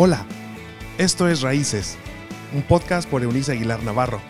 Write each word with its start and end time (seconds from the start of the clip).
Hola, 0.00 0.24
esto 0.96 1.28
es 1.28 1.40
Raíces, 1.40 1.98
un 2.54 2.62
podcast 2.62 3.10
por 3.10 3.24
Eunice 3.24 3.50
Aguilar 3.50 3.82
Navarro. 3.82 4.20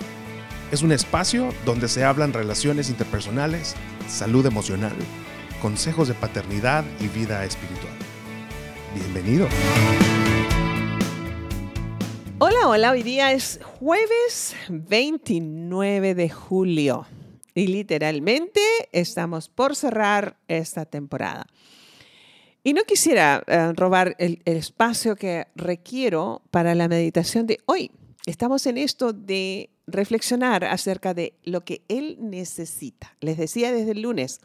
Es 0.72 0.80
un 0.80 0.92
espacio 0.92 1.52
donde 1.66 1.88
se 1.88 2.04
hablan 2.04 2.32
relaciones 2.32 2.88
interpersonales, 2.88 3.74
salud 4.08 4.46
emocional, 4.46 4.94
consejos 5.60 6.08
de 6.08 6.14
paternidad 6.14 6.86
y 7.00 7.08
vida 7.08 7.44
espiritual. 7.44 7.92
Bienvenido. 8.94 9.46
Hola, 12.38 12.66
hola, 12.66 12.90
hoy 12.92 13.02
día 13.02 13.32
es 13.32 13.60
jueves 13.78 14.56
29 14.70 16.14
de 16.14 16.30
julio 16.30 17.06
y 17.54 17.66
literalmente 17.66 18.62
estamos 18.92 19.50
por 19.50 19.76
cerrar 19.76 20.38
esta 20.48 20.86
temporada. 20.86 21.46
Y 22.68 22.74
no 22.74 22.84
quisiera 22.84 23.42
eh, 23.46 23.72
robar 23.72 24.14
el, 24.18 24.42
el 24.44 24.58
espacio 24.58 25.16
que 25.16 25.46
requiero 25.54 26.42
para 26.50 26.74
la 26.74 26.86
meditación 26.86 27.46
de 27.46 27.60
hoy. 27.64 27.90
Estamos 28.26 28.66
en 28.66 28.76
esto 28.76 29.14
de 29.14 29.70
reflexionar 29.86 30.66
acerca 30.66 31.14
de 31.14 31.32
lo 31.44 31.64
que 31.64 31.80
Él 31.88 32.18
necesita. 32.20 33.16
Les 33.22 33.38
decía 33.38 33.72
desde 33.72 33.92
el 33.92 34.02
lunes, 34.02 34.42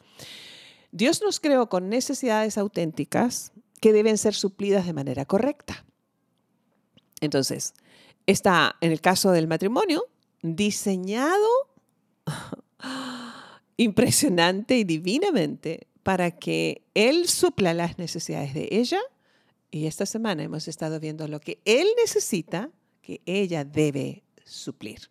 Dios 0.93 1.21
nos 1.21 1.41
creó 1.41 1.67
con 1.67 1.89
necesidades 1.89 2.57
auténticas 2.57 3.51
que 3.81 3.91
deben 3.91 4.17
ser 4.17 4.35
suplidas 4.35 4.85
de 4.85 4.93
manera 4.93 5.25
correcta. 5.25 5.83
Entonces, 7.19 7.73
está 8.25 8.77
en 8.79 8.93
el 8.93 9.01
caso 9.01 9.31
del 9.31 9.47
matrimonio 9.47 10.05
diseñado 10.41 11.49
impresionante 13.75 14.77
y 14.77 14.85
divinamente 14.85 15.87
para 16.03 16.31
que 16.31 16.83
Él 16.93 17.27
supla 17.27 17.73
las 17.73 17.97
necesidades 17.97 18.53
de 18.53 18.67
ella. 18.71 18.99
Y 19.71 19.87
esta 19.87 20.05
semana 20.05 20.43
hemos 20.43 20.67
estado 20.67 20.99
viendo 20.99 21.27
lo 21.27 21.39
que 21.39 21.59
Él 21.65 21.87
necesita, 21.97 22.69
que 23.01 23.21
ella 23.25 23.63
debe 23.63 24.23
suplir. 24.45 25.09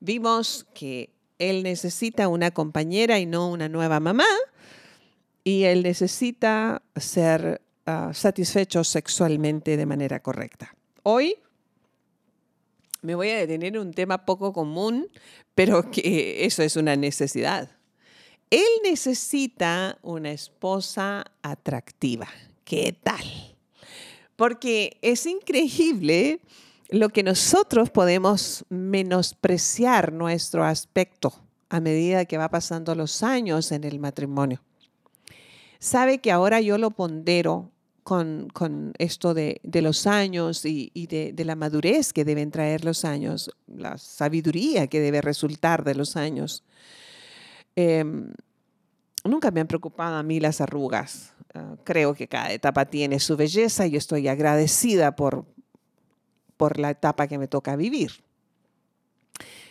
Vimos 0.00 0.66
que 0.74 1.10
Él 1.38 1.62
necesita 1.62 2.28
una 2.28 2.52
compañera 2.52 3.18
y 3.18 3.26
no 3.26 3.50
una 3.50 3.68
nueva 3.68 4.00
mamá. 4.00 4.26
Y 5.44 5.64
Él 5.64 5.82
necesita 5.82 6.82
ser 6.96 7.60
uh, 7.86 8.12
satisfecho 8.14 8.84
sexualmente 8.84 9.76
de 9.76 9.86
manera 9.86 10.20
correcta. 10.20 10.74
Hoy 11.02 11.36
me 13.02 13.14
voy 13.14 13.30
a 13.30 13.38
detener 13.38 13.74
en 13.74 13.78
un 13.78 13.92
tema 13.92 14.24
poco 14.24 14.52
común, 14.52 15.08
pero 15.54 15.90
que 15.90 16.44
eso 16.44 16.62
es 16.62 16.76
una 16.76 16.96
necesidad. 16.96 17.77
Él 18.50 18.66
necesita 18.82 19.98
una 20.02 20.30
esposa 20.30 21.24
atractiva. 21.42 22.28
¿Qué 22.64 22.96
tal? 23.02 23.24
Porque 24.36 24.98
es 25.02 25.26
increíble 25.26 26.40
lo 26.88 27.10
que 27.10 27.22
nosotros 27.22 27.90
podemos 27.90 28.64
menospreciar 28.70 30.12
nuestro 30.12 30.64
aspecto 30.64 31.34
a 31.68 31.80
medida 31.80 32.24
que 32.24 32.38
va 32.38 32.48
pasando 32.48 32.94
los 32.94 33.22
años 33.22 33.72
en 33.72 33.84
el 33.84 33.98
matrimonio. 33.98 34.62
Sabe 35.78 36.18
que 36.18 36.32
ahora 36.32 36.60
yo 36.60 36.78
lo 36.78 36.90
pondero 36.90 37.70
con, 38.02 38.94
esto 38.98 39.34
de, 39.34 39.60
los 39.62 40.06
años 40.06 40.64
y, 40.64 41.06
de, 41.06 41.44
la 41.44 41.56
madurez 41.56 42.14
que 42.14 42.24
deben 42.24 42.50
traer 42.50 42.84
los 42.84 43.04
años, 43.04 43.50
la 43.66 43.98
sabiduría 43.98 44.86
que 44.86 45.00
debe 45.00 45.20
resultar 45.20 45.84
de 45.84 45.94
los 45.94 46.16
años. 46.16 46.64
Em, 47.76 48.32
nunca 49.24 49.50
me 49.50 49.60
han 49.60 49.66
preocupado 49.66 50.16
a 50.16 50.22
mí 50.22 50.40
las 50.40 50.60
arrugas. 50.60 51.34
Ah, 51.54 51.76
creo 51.84 52.14
que 52.14 52.28
cada 52.28 52.52
etapa 52.52 52.84
tiene 52.86 53.20
su 53.20 53.36
belleza 53.36 53.86
y 53.86 53.96
estoy 53.96 54.28
agradecida 54.28 55.16
por, 55.16 55.44
por 56.56 56.78
la 56.78 56.90
etapa 56.90 57.26
que 57.26 57.38
me 57.38 57.48
toca 57.48 57.76
vivir. 57.76 58.22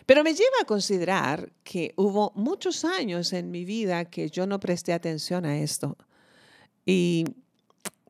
Pero 0.08 0.24
me 0.24 0.34
lleva 0.34 0.56
a 0.62 0.66
considerar 0.66 1.52
que 1.64 1.94
hubo 1.98 2.32
muchos 2.34 2.86
años 2.86 3.34
en 3.34 3.52
mi 3.52 3.66
vida 3.66 4.06
que 4.06 4.30
yo 4.30 4.48
no 4.48 4.58
presté 4.60 4.94
atención 4.94 5.46
a 5.46 5.58
esto. 5.58 5.98
Y, 6.86 7.26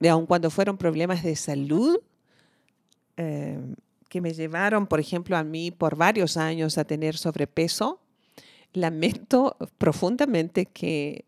aun 0.08 0.28
cuando 0.28 0.52
fueron 0.52 0.78
problemas 0.78 1.24
de 1.24 1.36
salud, 1.36 2.00
eh, 3.18 3.60
que 4.10 4.22
me 4.22 4.34
llevaron, 4.34 4.86
por 4.86 5.00
ejemplo, 5.00 5.36
a 5.36 5.44
mí 5.44 5.72
por 5.72 5.96
varios 5.96 6.38
años 6.38 6.78
a 6.78 6.86
tener 6.86 7.18
sobrepeso, 7.18 8.00
lamento 8.82 9.58
profundamente 9.78 10.66
que 10.66 11.26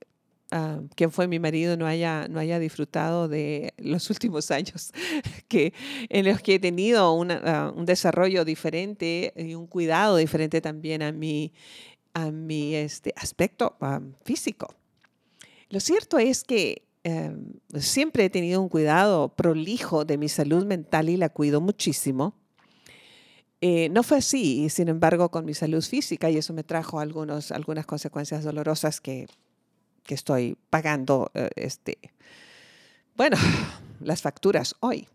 uh, 0.52 0.88
quien 0.96 1.12
fue 1.12 1.28
mi 1.28 1.40
marido 1.40 1.78
no 1.78 1.86
haya, 1.86 2.28
no 2.28 2.40
haya 2.40 2.60
disfrutado 2.60 3.28
de 3.28 3.74
los 3.78 4.10
últimos 4.10 4.52
años 4.52 4.92
que, 5.48 5.74
en 6.10 6.26
los 6.26 6.42
que 6.42 6.56
he 6.56 6.60
tenido 6.60 7.14
una, 7.14 7.72
un 7.76 7.86
desarrollo 7.86 8.46
diferente 8.46 9.34
y 9.36 9.56
un 9.56 9.68
cuidado 9.68 10.18
diferente 10.18 10.62
también 10.62 11.02
a 11.02 11.12
mi, 11.12 11.54
a 12.14 12.32
mi 12.32 12.76
este, 12.76 13.14
aspecto 13.16 13.78
físico. 14.24 14.74
Lo 15.70 15.80
cierto 15.80 16.18
es 16.18 16.44
que 16.44 16.84
em, 17.04 17.54
siempre 17.78 18.26
he 18.26 18.30
tenido 18.30 18.62
un 18.62 18.70
cuidado 18.70 19.30
prolijo 19.36 20.04
de 20.04 20.18
mi 20.18 20.30
salud 20.30 20.66
mental 20.66 21.10
y 21.10 21.18
la 21.18 21.30
cuido 21.30 21.62
muchísimo. 21.62 22.39
Eh, 23.62 23.90
no 23.90 24.04
fue 24.04 24.20
así, 24.20 24.70
sin 24.70 24.88
embargo, 24.88 25.30
con 25.30 25.46
mi 25.46 25.54
salud 25.54 25.84
física 25.84 26.30
y 26.30 26.38
eso 26.38 26.54
me 26.54 26.64
trajo 26.64 27.00
algunas 27.00 27.52
consecuencias 27.86 28.44
dolorosas 28.44 29.02
que, 29.02 29.28
estoy 30.08 30.58
pagando, 30.72 31.30
eh, 31.36 31.50
este, 31.56 32.00
bueno, 33.16 33.38
las 34.00 34.22
facturas 34.22 34.76
hoy. 34.80 35.08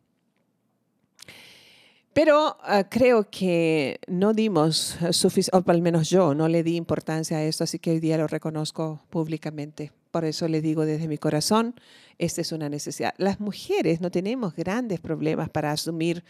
Pero 2.12 2.59
ah, 2.62 2.84
creo 2.88 3.28
que 3.28 3.99
no 4.06 4.34
dimos 4.34 4.97
suficiente, 5.11 5.56
o 5.56 5.71
al 5.72 5.82
menos 5.82 6.09
yo 6.11 6.32
no 6.34 6.47
le 6.47 6.62
di 6.62 6.76
importancia 6.76 7.38
a 7.38 7.43
esto, 7.43 7.65
así 7.65 7.81
que 7.81 7.91
hoy 7.91 7.99
día 7.99 8.16
lo 8.19 8.28
reconozco 8.28 9.03
públicamente. 9.11 9.91
Por 10.14 10.25
eso 10.25 10.47
le 10.47 10.62
digo 10.62 10.86
desde 10.86 11.08
mi 11.08 11.19
corazón, 11.19 11.75
esta 12.19 12.41
es 12.41 12.52
una 12.52 12.69
necesidad. 12.69 13.14
Las 13.19 13.41
mujeres 13.41 14.00
no 14.00 14.12
tenemos 14.12 14.54
grandes 14.54 15.00
problemas 15.00 15.48
para 15.48 15.72
asumir 15.72 16.22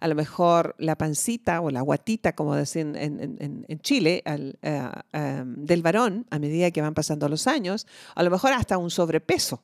a 0.00 0.08
lo 0.08 0.14
mejor 0.14 0.74
la 0.78 0.96
pancita 0.96 1.60
o 1.60 1.70
la 1.70 1.82
guatita, 1.82 2.34
como 2.34 2.56
dicen 2.56 2.96
en, 2.96 3.80
Chile, 3.82 4.22
eh, 4.24 4.90
em, 5.12 5.66
del 5.66 5.82
varón 5.82 6.24
a 6.30 6.38
medida 6.38 6.70
que 6.70 6.80
van 6.80 6.94
pasando 6.94 7.28
los 7.28 7.46
años, 7.46 7.86
a 8.14 8.22
lo 8.22 8.30
mejor 8.30 8.54
hasta 8.54 8.78
un 8.78 8.88
sobrepeso. 8.88 9.62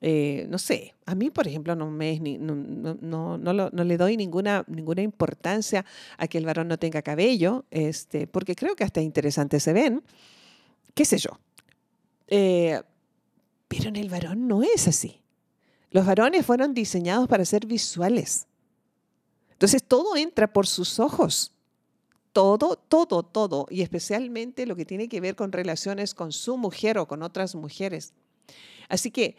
Eh, 0.00 0.46
no 0.48 0.56
sé, 0.56 0.94
a 1.04 1.14
mí, 1.14 1.28
por 1.28 1.46
ejemplo, 1.46 1.76
no, 1.76 1.90
me, 1.90 2.18
no, 2.18 2.54
no, 2.54 3.36
no, 3.36 3.84
le 3.84 3.96
doy 3.98 4.16
ninguna, 4.16 4.64
ninguna 4.68 5.02
importancia 5.02 5.84
a 6.16 6.26
que 6.28 6.38
el 6.38 6.46
varón 6.46 6.68
no 6.68 6.78
tenga 6.78 7.02
cabello, 7.02 7.66
este, 7.70 8.26
porque 8.26 8.54
creo 8.54 8.74
que 8.74 8.84
hasta 8.84 9.02
interesantes 9.02 9.62
se 9.62 9.74
ven, 9.74 10.02
qué 10.94 11.04
sé 11.04 11.18
yo. 11.18 11.38
Eh, 12.30 12.80
pero 13.68 13.88
en 13.88 13.96
el 13.96 14.08
varón 14.08 14.48
no 14.48 14.62
es 14.62 14.88
así. 14.88 15.20
Los 15.90 16.06
varones 16.06 16.46
fueron 16.46 16.72
diseñados 16.72 17.28
para 17.28 17.44
ser 17.44 17.66
visuales. 17.66 18.46
Entonces 19.50 19.82
todo 19.82 20.16
entra 20.16 20.52
por 20.52 20.66
sus 20.66 20.98
ojos. 20.98 21.52
Todo, 22.32 22.76
todo, 22.76 23.24
todo. 23.24 23.66
Y 23.70 23.82
especialmente 23.82 24.66
lo 24.66 24.76
que 24.76 24.84
tiene 24.84 25.08
que 25.08 25.20
ver 25.20 25.34
con 25.34 25.52
relaciones 25.52 26.14
con 26.14 26.32
su 26.32 26.56
mujer 26.56 26.96
o 26.98 27.06
con 27.06 27.22
otras 27.22 27.54
mujeres. 27.54 28.12
Así 28.88 29.10
que 29.10 29.36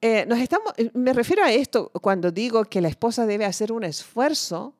eh, 0.00 0.26
nos 0.26 0.38
estamos, 0.38 0.72
eh, 0.76 0.90
me 0.92 1.12
refiero 1.12 1.42
a 1.42 1.52
esto 1.52 1.90
cuando 2.02 2.30
digo 2.30 2.64
que 2.66 2.82
la 2.82 2.88
esposa 2.88 3.26
debe 3.26 3.46
hacer 3.46 3.72
un 3.72 3.84
esfuerzo 3.84 4.74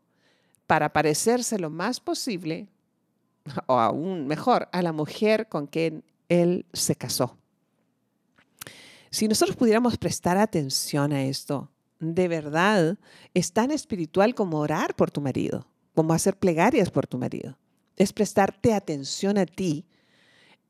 para 0.67 0.93
parecerse 0.93 1.59
lo 1.59 1.71
más 1.71 2.00
posible, 2.00 2.69
o 3.67 3.75
aún 3.75 4.27
mejor, 4.27 4.69
a 4.73 4.83
la 4.83 4.93
mujer 4.93 5.49
con 5.49 5.67
quien 5.67 6.05
él 6.28 6.67
se 6.73 6.97
casó. 6.97 7.37
Si 9.11 9.28
nosotros 9.28 9.56
pudiéramos 9.56 9.97
prestar 9.97 10.37
atención 10.37 11.12
a 11.12 11.25
esto, 11.25 11.71
de 11.99 12.28
verdad, 12.28 12.99
es 13.35 13.53
tan 13.53 13.70
espiritual 13.70 14.35
como 14.35 14.58
orar 14.58 14.94
por 14.94 15.11
tu 15.11 15.20
marido, 15.20 15.67
como 15.94 16.12
hacer 16.12 16.37
plegarias 16.37 16.91
por 16.91 17.06
tu 17.06 17.19
marido. 17.19 17.56
Es 17.97 18.12
prestarte 18.12 18.75
atención 18.75 19.38
a 19.38 19.47
ti 19.47 19.87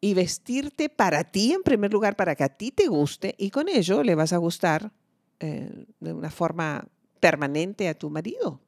y 0.01 0.15
vestirte 0.15 0.89
para 0.89 1.25
ti 1.25 1.53
en 1.53 1.63
primer 1.63 1.93
lugar, 1.93 2.15
para 2.17 2.37
que 2.37 2.45
a 2.45 2.49
ti 2.49 2.71
te 2.71 2.87
guste 2.87 3.35
y 3.39 3.51
con 3.51 3.69
ello 3.69 4.03
le 4.03 4.15
vas 4.15 4.33
a 4.33 4.37
gustar 4.37 4.93
eh, 5.41 5.87
de 5.99 6.13
una 6.13 6.31
forma 6.31 6.87
permanente 7.19 7.89
a 7.89 7.95
tu 7.95 8.11
marido. 8.11 8.61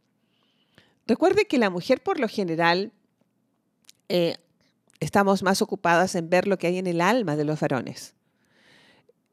Recuerde 1.06 1.46
que 1.46 1.58
la 1.58 1.70
mujer 1.70 2.02
por 2.02 2.18
lo 2.18 2.28
general 2.28 2.92
eh, 4.08 4.36
estamos 5.00 5.42
más 5.42 5.62
ocupadas 5.62 6.14
en 6.16 6.28
ver 6.28 6.48
lo 6.48 6.58
que 6.58 6.66
hay 6.66 6.78
en 6.78 6.86
el 6.86 7.00
alma 7.00 7.36
de 7.36 7.44
los 7.44 7.60
varones 7.60 8.17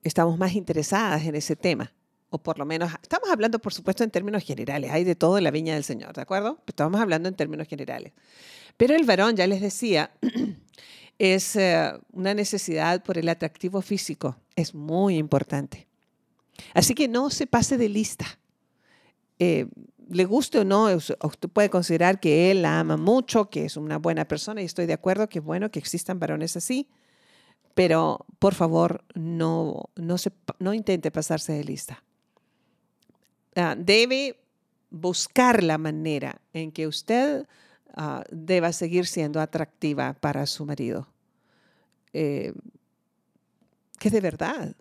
estamos 0.06 0.38
más 0.38 0.54
interesadas 0.54 1.25
en 1.25 1.36
ese 1.36 1.56
tema. 1.56 1.92
O 2.30 2.38
por 2.38 2.57
lo 2.57 2.66
menos, 2.66 2.92
estamos 3.02 3.30
hablando, 3.30 3.60
por 3.60 3.74
supuesto, 3.74 4.04
en 4.04 4.12
términos 4.12 4.44
generales. 4.44 4.92
Hay 4.92 5.04
de 5.04 5.16
todo 5.16 5.38
en 5.38 5.44
la 5.44 5.52
viña 5.52 5.74
del 5.74 5.84
Señor, 5.84 6.13
¿de 6.13 6.22
acuerdo? 6.22 6.60
Estamos 6.68 7.02
hablando 7.02 7.28
en 7.28 7.36
términos 7.36 7.68
generales. 7.68 8.13
Pero 8.78 8.96
el 8.96 9.04
varón, 9.04 9.36
ya 9.36 9.48
les 9.48 9.62
decía, 9.62 10.12
es 11.19 11.56
eh, 11.56 11.92
una 12.12 12.34
necesidad 12.34 13.04
por 13.04 13.18
el 13.18 13.30
atractivo 13.30 13.81
físico. 13.81 14.38
Es 14.56 14.74
muy 14.75 15.18
importante. 15.18 15.88
Así 16.74 16.94
que 16.94 17.08
no 17.08 17.30
se 17.30 17.48
pase 17.48 17.78
de 17.78 17.90
lista. 17.90 18.25
Eh, 19.40 19.68
le 20.10 20.25
guste 20.25 20.60
o 20.60 20.63
no, 20.63 20.86
usted 20.94 21.50
puede 21.51 21.69
considerar 21.69 22.19
que 22.19 22.51
él 22.51 22.62
la 22.62 22.80
ama 22.80 22.96
mucho, 22.96 23.50
que 23.50 23.66
es 23.66 23.75
una 23.75 23.98
buena 23.98 24.25
persona 24.28 24.62
y 24.62 24.66
estoy 24.66 24.86
de 24.86 24.94
acuerdo 24.94 25.28
que 25.28 25.40
es 25.40 25.46
bueno 25.46 25.72
que 25.72 25.80
existan 25.80 26.19
varones 26.19 26.56
así, 26.56 26.88
pero 27.75 28.25
por 28.39 28.56
favor 28.56 29.04
no, 29.13 29.89
no, 29.95 30.18
se, 30.18 30.31
no 30.60 30.74
intente 30.74 31.12
pasarse 31.12 31.54
de 31.54 31.63
lista. 31.63 32.04
Ah, 33.56 33.75
debe 33.77 34.39
buscar 34.89 35.62
la 35.62 35.77
manera 35.77 36.42
en 36.54 36.72
que 36.72 36.88
usted 36.88 37.45
uh, 37.98 38.22
deba 38.31 38.72
seguir 38.72 39.06
siendo 39.06 39.42
atractiva 39.42 40.13
para 40.13 40.45
su 40.48 40.66
marido. 40.66 41.07
Eh, 42.13 42.54
que 44.00 44.10
de 44.10 44.22
verdad 44.22 44.74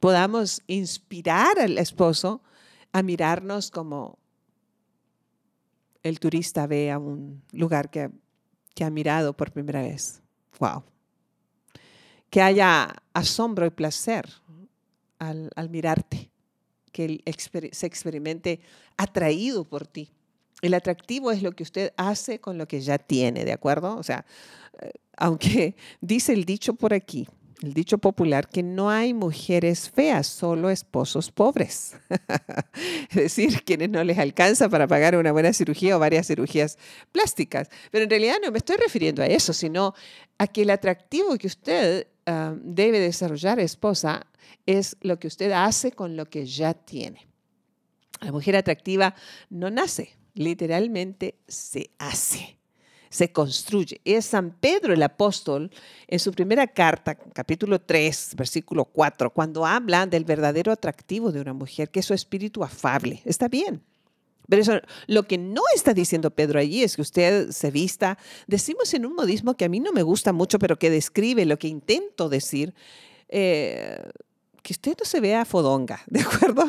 podamos 0.00 0.62
inspirar 0.68 1.58
al 1.58 1.76
esposo 1.76 2.40
a 2.92 3.02
mirarnos 3.02 3.72
como 3.72 4.18
el 6.04 6.20
turista 6.20 6.68
ve 6.68 6.92
a 6.92 6.98
un 6.98 7.42
lugar 7.50 7.90
que, 7.90 8.10
que 8.74 8.84
ha 8.84 8.90
mirado 8.90 9.36
por 9.36 9.50
primera 9.50 9.82
vez. 9.82 10.22
¡Wow! 10.60 10.84
Que 12.30 12.42
haya 12.42 12.94
asombro 13.14 13.66
y 13.66 13.70
placer 13.70 14.28
al, 15.18 15.50
al 15.56 15.70
mirarte, 15.70 16.30
que 16.92 17.04
él 17.04 17.24
se 17.72 17.86
experimente 17.86 18.60
atraído 18.96 19.64
por 19.64 19.86
ti. 19.86 20.10
El 20.60 20.74
atractivo 20.74 21.30
es 21.30 21.42
lo 21.42 21.52
que 21.52 21.62
usted 21.62 21.92
hace 21.96 22.40
con 22.40 22.58
lo 22.58 22.66
que 22.66 22.80
ya 22.80 22.98
tiene, 22.98 23.44
¿de 23.44 23.52
acuerdo? 23.52 23.96
O 23.96 24.02
sea, 24.02 24.26
eh, 24.80 24.90
aunque 25.16 25.76
dice 26.00 26.32
el 26.32 26.44
dicho 26.44 26.74
por 26.74 26.92
aquí, 26.94 27.28
el 27.62 27.74
dicho 27.74 27.98
popular, 27.98 28.48
que 28.48 28.62
no 28.62 28.88
hay 28.88 29.12
mujeres 29.12 29.90
feas, 29.90 30.26
solo 30.28 30.70
esposos 30.70 31.32
pobres. 31.32 31.96
es 33.10 33.16
decir, 33.16 33.64
quienes 33.64 33.90
no 33.90 34.02
les 34.04 34.18
alcanza 34.18 34.68
para 34.68 34.86
pagar 34.86 35.16
una 35.16 35.32
buena 35.32 35.52
cirugía 35.52 35.96
o 35.96 35.98
varias 35.98 36.28
cirugías 36.28 36.78
plásticas. 37.10 37.68
Pero 37.90 38.04
en 38.04 38.10
realidad 38.10 38.36
no 38.42 38.52
me 38.52 38.58
estoy 38.58 38.76
refiriendo 38.76 39.22
a 39.22 39.26
eso, 39.26 39.52
sino 39.52 39.94
a 40.38 40.46
que 40.46 40.62
el 40.62 40.70
atractivo 40.70 41.36
que 41.36 41.48
usted 41.48 42.06
ah, 42.28 42.54
debe 42.60 43.00
desarrollar, 43.00 43.58
esposa, 43.58 44.26
es 44.66 44.96
lo 45.00 45.18
que 45.18 45.26
usted 45.26 45.50
hace 45.52 45.92
con 45.92 46.16
lo 46.16 46.26
que 46.26 46.46
ya 46.46 46.74
tiene. 46.74 47.26
La 48.20 48.32
mujer 48.32 48.56
atractiva 48.56 49.14
no 49.50 49.70
nace, 49.70 50.10
literalmente 50.34 51.36
se 51.46 51.90
hace 51.98 52.58
se 53.10 53.32
construye. 53.32 54.00
Es 54.04 54.26
San 54.26 54.50
Pedro 54.50 54.92
el 54.92 55.02
apóstol 55.02 55.70
en 56.06 56.18
su 56.18 56.32
primera 56.32 56.66
carta, 56.66 57.14
capítulo 57.14 57.80
3, 57.80 58.34
versículo 58.36 58.84
4, 58.84 59.30
cuando 59.30 59.66
habla 59.66 60.06
del 60.06 60.24
verdadero 60.24 60.72
atractivo 60.72 61.32
de 61.32 61.40
una 61.40 61.52
mujer, 61.52 61.90
que 61.90 62.00
es 62.00 62.06
su 62.06 62.14
espíritu 62.14 62.62
afable. 62.62 63.22
Está 63.24 63.48
bien. 63.48 63.82
Pero 64.48 64.62
eso, 64.62 64.80
lo 65.06 65.24
que 65.24 65.36
no 65.36 65.62
está 65.74 65.92
diciendo 65.92 66.30
Pedro 66.30 66.58
allí 66.58 66.82
es 66.82 66.96
que 66.96 67.02
usted 67.02 67.50
se 67.50 67.70
vista, 67.70 68.18
decimos 68.46 68.92
en 68.94 69.04
un 69.04 69.14
modismo 69.14 69.56
que 69.56 69.66
a 69.66 69.68
mí 69.68 69.78
no 69.78 69.92
me 69.92 70.02
gusta 70.02 70.32
mucho, 70.32 70.58
pero 70.58 70.78
que 70.78 70.90
describe 70.90 71.44
lo 71.44 71.58
que 71.58 71.68
intento 71.68 72.28
decir, 72.28 72.74
eh, 73.28 74.02
que 74.62 74.72
usted 74.72 74.96
no 74.98 75.04
se 75.04 75.20
vea 75.20 75.44
fodonga, 75.44 76.00
¿de 76.06 76.20
acuerdo? 76.20 76.64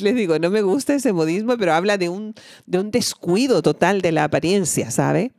Le 0.00 0.12
digo, 0.12 0.38
no 0.38 0.50
me 0.50 0.62
gusta 0.62 0.94
ese 0.94 1.12
modismo, 1.12 1.56
pero 1.58 1.74
habla 1.74 1.98
de 1.98 2.08
un, 2.08 2.34
de 2.66 2.78
un 2.78 2.90
descuido 2.90 3.60
total 3.60 4.02
de 4.02 4.12
la 4.12 4.24
apariencia, 4.24 4.90
¿sabe? 4.90 5.32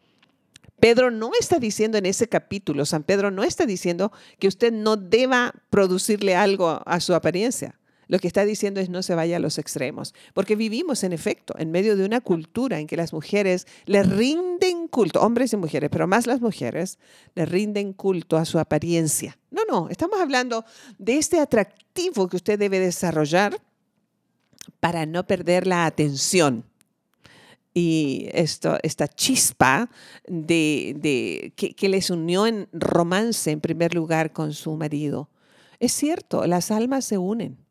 Pedro 0.80 1.10
no 1.10 1.31
está 1.39 1.57
diciendo 1.57 1.98
en 1.98 2.06
ese 2.06 2.28
capítulo, 2.28 2.86
San 2.86 3.04
Pedro 3.04 3.31
no 3.31 3.44
está 3.44 3.66
diciendo 3.66 4.12
que 4.39 4.48
usted 4.48 4.72
no 4.72 4.95
deba 4.95 5.54
producirle 5.69 6.36
algo 6.36 6.81
a 6.86 7.00
su 7.00 7.16
apariencia. 7.16 7.76
Lo 8.07 8.19
que 8.19 8.27
está 8.27 8.45
diciendo 8.45 8.80
es 8.80 8.89
no 8.89 9.04
se 9.04 9.15
vaya 9.15 9.38
a 9.38 9.39
los 9.39 9.57
extremos, 9.57 10.13
porque 10.33 10.56
vivimos 10.56 11.04
en 11.04 11.13
efecto 11.13 11.54
en 11.57 11.71
medio 11.71 11.98
de 11.98 12.06
una 12.06 12.21
cultura 12.21 12.80
en 12.80 12.88
que 12.88 12.98
las 12.98 13.13
mujeres 13.13 13.68
le 13.86 14.04
rinden 14.04 14.88
culto, 14.88 15.21
hombres 15.21 15.54
y 15.54 15.57
mujeres, 15.57 15.89
pero 15.89 16.07
más 16.07 16.27
las 16.27 16.42
mujeres 16.42 17.00
le 17.36 17.45
rinden 17.45 17.94
culto 17.94 18.38
a 18.38 18.45
su 18.45 18.59
apariencia. 18.59 19.38
No, 19.51 19.62
no, 19.69 19.89
estamos 19.89 20.19
hablando 20.19 20.65
de 20.98 21.18
este 21.18 21.39
atractivo 21.39 22.27
que 22.27 22.38
usted 22.38 22.57
debe 22.57 22.80
desarrollar 22.80 23.59
para 24.80 25.06
no 25.06 25.25
perder 25.25 25.68
la 25.68 25.86
atención 25.86 26.65
y 27.77 28.30
esto, 28.33 28.80
esta 28.81 29.07
chispa 29.07 29.88
de, 30.27 31.53
que, 31.56 31.75
que, 31.75 31.89
les 31.89 32.10
unió 32.10 32.48
en 32.48 32.68
romance 32.74 33.51
en 33.51 33.62
primer 33.62 33.94
lugar 33.94 34.33
con 34.33 34.53
su 34.53 34.75
marido. 34.75 35.30
Es 35.80 35.92
cierto, 35.92 36.48
las 36.48 36.71
almas 36.71 37.06
se 37.06 37.19
unen. 37.19 37.67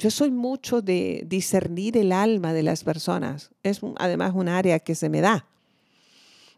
Yo 0.00 0.10
soy 0.10 0.30
mucho 0.30 0.80
de 0.80 1.24
discernir 1.26 1.98
el 1.98 2.12
alma 2.12 2.54
de 2.54 2.62
las 2.62 2.84
personas. 2.84 3.50
Es 3.62 3.80
además 3.98 4.32
un 4.34 4.48
área 4.48 4.78
que 4.78 4.94
se 4.94 5.10
me 5.10 5.20
da. 5.20 5.44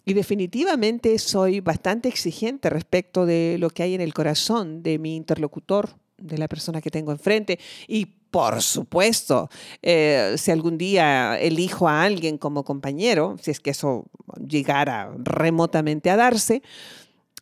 Y 0.05 0.15
definitivamente 0.15 1.19
soy 1.19 1.59
bastante 1.59 2.09
exigente 2.09 2.71
respecto 2.71 3.27
de 3.27 3.56
lo 3.59 3.71
que 3.71 3.83
hay 3.83 3.94
en 3.94 4.00
el 4.00 4.15
corazón 4.15 4.85
de 4.85 5.00
mi 5.00 5.17
interlocutor, 5.17 5.91
de 6.19 6.39
la 6.39 6.47
persona 6.47 6.81
que 6.81 6.93
tengo 6.93 7.11
enfrente. 7.11 7.59
Y 7.89 8.06
por 8.31 8.62
supuesto, 8.62 9.50
eh, 9.83 10.37
si 10.38 10.53
algún 10.53 10.79
día 10.79 11.37
elijo 11.37 11.88
a 11.88 12.05
alguien 12.05 12.38
como 12.38 12.62
compañero, 12.62 13.37
si 13.43 13.50
es 13.50 13.59
que 13.59 13.71
eso 13.71 14.06
llegara 14.38 15.12
remotamente 15.19 16.11
a 16.11 16.17
darse, 16.17 16.62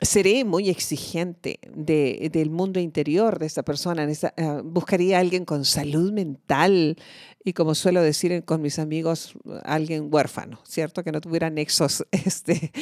seré 0.00 0.44
muy 0.44 0.70
exigente 0.70 1.60
del 1.74 2.50
mundo 2.50 2.80
interior 2.80 3.38
de 3.38 3.46
esa 3.46 3.62
persona. 3.62 4.06
Eh, 4.08 4.60
buscaría 4.64 5.18
a 5.18 5.20
alguien 5.20 5.44
con 5.44 5.64
salud 5.64 6.12
mental 6.12 6.96
y, 7.44 7.52
como 7.52 7.74
suelo 7.74 8.02
decir 8.02 8.44
con 8.44 8.62
mis 8.62 8.78
amigos, 8.78 9.34
alguien 9.64 10.08
huérfano, 10.10 10.60
¿cierto? 10.66 11.04
Que 11.04 11.12
no 11.12 11.20
tuviera 11.20 11.50
nexos 11.50 12.06
este, 12.12 12.72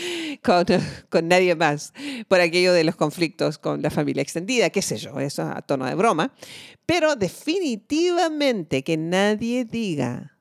con, 0.42 0.64
con, 1.08 1.28
nadie 1.28 1.54
más 1.54 1.92
por 2.28 2.40
aquello 2.40 2.72
de 2.72 2.84
los 2.84 2.96
conflictos 2.96 3.58
con 3.58 3.82
la 3.82 3.90
familia 3.90 4.22
extendida, 4.22 4.70
qué 4.70 4.82
sé 4.82 4.96
yo, 4.96 5.18
eso 5.20 5.42
a 5.42 5.62
tono 5.62 5.86
de 5.86 5.94
broma. 5.94 6.32
Pero 6.86 7.16
definitivamente 7.16 8.82
que 8.82 8.96
nadie 8.96 9.64
diga 9.64 10.38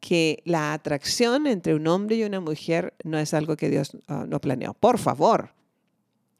que 0.00 0.42
la 0.44 0.74
atracción 0.74 1.46
entre 1.46 1.74
un 1.74 1.86
hombre 1.86 2.16
y 2.16 2.24
una 2.24 2.40
mujer 2.40 2.92
no 3.04 3.18
es 3.18 3.32
algo 3.32 3.56
que 3.56 3.70
Dios 3.70 3.96
ah, 4.06 4.26
no 4.28 4.38
planeó. 4.38 4.74
Por 4.74 4.98
favor, 4.98 5.54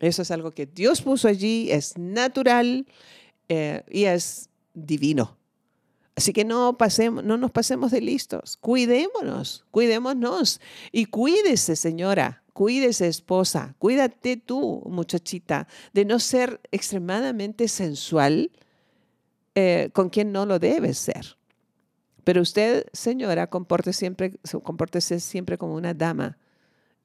eso 0.05 0.23
es 0.23 0.31
algo 0.31 0.51
que 0.51 0.67
Dios 0.67 1.03
puso 1.03 1.29
allí, 1.29 1.71
es 1.71 1.97
natural 1.97 2.87
eh, 3.49 3.83
y 3.91 4.05
es 4.05 4.51
divino. 4.75 5.37
Así 6.17 6.33
que 6.33 6.45
no, 6.45 6.79
pasemos, 6.79 7.25
no 7.25 7.37
nos 7.37 7.51
pasemos 7.51 7.91
de 7.91 8.01
listos. 8.01 8.57
Cuidémonos, 8.59 9.65
cuidémonos. 9.71 10.61
Y 10.93 11.07
cuídese, 11.07 11.75
señora, 11.75 12.43
cuídese, 12.53 13.09
esposa. 13.09 13.75
Cuídate 13.79 14.37
tú, 14.37 14.83
muchachita, 14.87 15.67
de 15.93 16.05
no 16.05 16.21
ser 16.21 16.61
extremadamente 16.71 17.67
sensual 17.67 18.53
eh, 19.55 19.91
con 19.93 20.09
quien 20.09 20.31
no 20.33 20.47
lo 20.47 20.59
debe 20.59 20.95
ser. 20.95 21.37
Pero 22.23 22.43
usted, 22.43 22.87
señora, 22.93 23.49
comporte 23.49 23.93
siempre, 23.93 24.39
compórtese 24.63 25.19
siempre 25.19 25.59
como 25.59 25.75
una 25.75 25.95
dama 25.95 26.39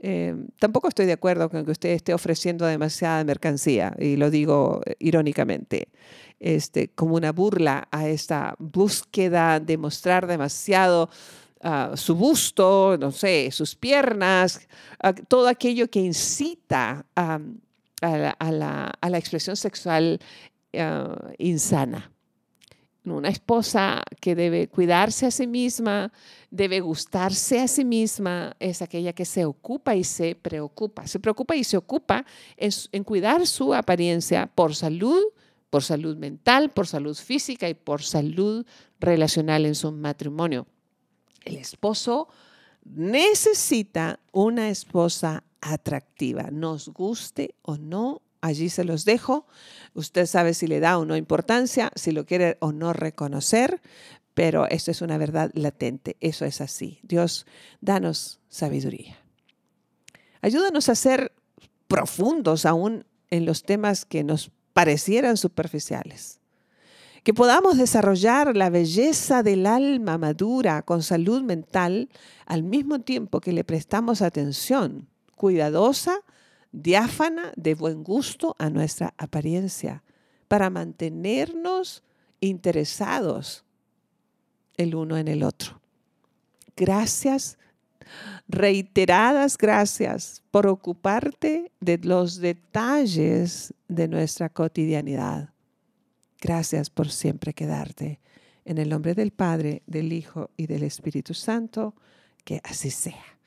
eh, 0.02 0.34
tampoco 0.60 0.88
estoy 0.88 1.06
de 1.06 1.14
acuerdo 1.14 1.50
con 1.50 1.66
que 1.66 1.72
usted 1.72 1.90
esté 1.90 2.14
ofreciendo 2.14 2.66
demasiada 2.66 3.24
mercancía, 3.24 3.94
y 4.00 4.16
lo 4.16 4.30
digo 4.30 4.82
eh, 4.86 4.96
irónicamente, 5.00 5.90
este, 6.40 6.88
como 6.90 7.16
una 7.16 7.34
burla 7.34 7.88
a 7.92 8.08
esta 8.08 8.56
búsqueda 8.60 9.60
de 9.60 9.78
mostrar 9.78 10.26
demasiado 10.26 11.10
ah, 11.62 11.92
su 11.96 12.16
busto, 12.16 12.98
no 12.98 13.12
sé, 13.12 13.52
sus 13.52 13.76
piernas, 13.76 14.68
todo 15.28 15.50
aquello 15.50 15.90
que 15.90 16.00
incita 16.00 17.06
a, 17.16 17.40
la, 18.02 19.18
expresión 19.18 19.58
sexual 19.58 20.20
ah, 20.78 21.32
insana. 21.38 22.10
Una 23.06 23.30
esposa 23.30 24.04
que 24.20 24.36
debe 24.36 24.68
cuidarse 24.68 25.26
a 25.26 25.32
sí 25.32 25.48
misma, 25.48 26.12
debe 26.52 26.82
gustarse 26.82 27.62
a 27.62 27.68
sí 27.68 27.86
misma, 27.86 28.56
es 28.60 28.82
aquella 28.82 29.14
que 29.14 29.26
se 29.26 29.46
ocupa 29.46 29.96
y 29.96 30.04
se 30.04 30.36
preocupa. 30.36 31.08
Se 31.08 31.20
preocupa 31.20 31.56
y 31.56 31.64
se 31.64 31.78
ocupa 31.78 32.26
en, 32.58 33.04
cuidar 33.04 33.48
su 33.48 33.74
apariencia 33.74 34.48
por 34.48 34.76
salud, 34.76 35.24
por 35.70 35.84
salud 35.84 36.18
mental, 36.18 36.72
por 36.72 36.88
salud 36.88 37.16
física 37.16 37.70
y 37.70 37.74
por 37.74 38.04
salud 38.04 38.66
relacional 39.00 39.66
en 39.66 39.76
su 39.76 39.92
matrimonio. 39.92 40.68
El 41.46 41.56
esposo 41.56 42.28
necesita 42.84 44.20
una 44.34 44.70
esposa 44.70 45.44
atractiva, 45.62 46.50
nos 46.52 46.90
guste 46.90 47.56
o 47.62 47.78
no 47.78 48.22
allí 48.42 48.70
se 48.70 48.84
los 48.84 49.06
dejo. 49.06 49.46
Usted 49.94 50.26
sabe 50.26 50.54
si 50.54 50.68
le 50.68 50.80
da 50.80 50.98
o 50.98 51.06
no 51.06 51.16
importancia, 51.16 51.92
si 51.96 52.12
lo 52.12 52.26
quiere 52.26 52.58
o 52.60 52.72
no 52.72 52.94
reconocer, 52.94 53.82
pero 54.34 54.68
esto 54.68 54.92
es 54.92 55.02
una 55.02 55.18
verdad 55.18 55.52
latente, 55.54 56.16
eso 56.20 56.46
es 56.46 56.62
así. 56.62 57.00
Dios, 57.04 57.46
danos 57.82 58.40
sabiduría. 58.48 59.18
Ayúdanos 60.42 60.88
a 60.88 60.96
ser 60.96 61.34
profundos 61.88 62.66
aún 62.66 63.06
en 63.30 63.46
los 63.46 63.64
temas 63.64 64.06
que 64.06 64.24
nos 64.24 64.52
parecieran 64.74 65.38
superficiales. 65.38 66.40
que 67.24 67.34
podamos 67.34 67.78
desarrollar 67.78 68.56
la 68.56 68.70
belleza 68.70 69.44
del 69.44 69.66
alma 69.66 70.18
madura 70.18 70.84
con 70.84 71.04
salud 71.04 71.44
mental 71.44 72.08
al 72.46 72.64
mismo 72.64 73.00
tiempo 73.00 73.42
que 73.42 73.52
le 73.52 73.66
prestamos 73.66 74.22
atención 74.22 75.10
cuidadosa, 75.36 76.22
diáfana, 76.72 77.52
de 77.56 77.76
buen 77.76 78.04
gusto 78.04 78.56
a 78.60 78.70
nuestra 78.70 79.14
apariencia, 79.18 80.04
para 80.48 80.70
mantenernos 80.70 82.04
interesados 82.40 83.66
el 84.78 84.96
uno 84.96 85.18
en 85.18 85.28
el 85.28 85.44
otro. 85.44 85.82
Gracias, 86.76 87.58
reiteradas 88.48 89.58
gracias 89.58 90.42
por 90.52 90.68
ocuparte 90.68 91.72
de 91.82 91.98
los 91.98 92.38
detalles 92.38 93.74
de 93.88 94.08
nuestra 94.08 94.50
cotidianidad. 94.50 95.54
Gracias 96.42 96.90
por 96.90 97.12
siempre 97.12 97.54
quedarte. 97.54 98.20
En 98.64 98.78
el 98.78 98.90
nombre 98.90 99.14
del 99.14 99.32
Padre, 99.32 99.84
del 99.88 100.14
Hijo 100.14 100.52
y 100.56 100.68
del 100.68 100.84
Espíritu 100.84 101.34
Santo, 101.34 101.96
que 102.46 102.62
así 102.64 102.90
sea. 102.90 103.39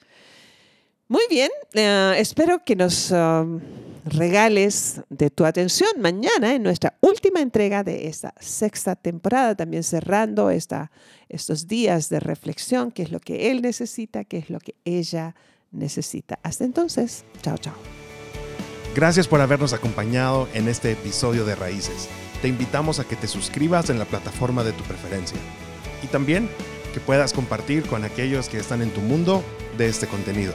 Muy 1.13 1.25
bien, 1.29 1.51
eh, 1.75 2.15
espero 2.17 2.65
que 2.65 2.75
nos 2.75 3.11
um, 3.11 3.61
regales 4.07 5.03
de 5.11 5.29
tu 5.29 5.45
atención 5.45 5.91
mañana 6.01 6.55
en 6.55 6.63
nuestra 6.63 6.97
última 7.03 7.43
entrega 7.43 7.85
de 7.85 8.09
esta 8.09 8.33
sexta 8.41 8.97
temporada, 8.97 9.55
también 9.55 9.83
cerrando 9.83 10.49
esta, 10.49 10.91
estos 11.29 11.69
días 11.69 12.09
de 12.09 12.19
reflexión, 12.19 12.91
qué 12.91 13.03
es 13.03 13.13
lo 13.13 13.21
que 13.21 13.51
él 13.51 13.61
necesita, 13.61 14.25
qué 14.25 14.39
es 14.39 14.49
lo 14.49 14.59
que 14.59 14.75
ella 14.87 15.35
necesita. 15.71 16.39
Hasta 16.43 16.65
entonces, 16.65 17.27
chao, 17.43 17.59
chao. 17.59 17.75
Gracias 18.95 19.29
por 19.29 19.43
habernos 19.43 19.75
acompañado 19.75 20.49
en 20.55 20.67
este 20.67 20.93
episodio 20.93 21.45
de 21.45 21.57
Raíces. 21.57 22.09
Te 22.41 22.49
invitamos 22.49 23.01
a 23.01 23.05
que 23.05 23.17
te 23.17 23.29
suscribas 23.29 23.91
en 23.91 23.99
la 23.99 24.07
plataforma 24.07 24.65
de 24.65 24.73
tu 24.73 24.83
preferencia 24.85 25.37
y 26.03 26.07
también 26.07 26.49
que 26.95 27.01
puedas 27.01 27.35
compartir 27.35 27.83
con 27.83 28.03
aquellos 28.03 28.49
que 28.49 28.57
están 28.57 28.81
en 28.81 28.89
tu 28.89 29.03
mundo 29.03 29.45
de 29.77 29.89
este 29.89 30.07
contenido. 30.07 30.55